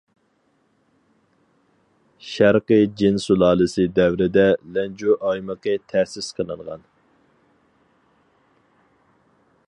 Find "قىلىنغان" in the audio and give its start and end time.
6.39-6.85